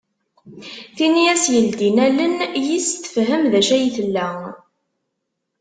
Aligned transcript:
Tin 0.95 1.13
i 1.23 1.25
as-yeldin 1.33 1.97
allen, 2.07 2.33
yis-s 2.65 2.91
tefhem 3.13 3.43
d 3.51 3.53
acu 3.59 3.73
ay 3.75 3.85
tella. 3.95 4.29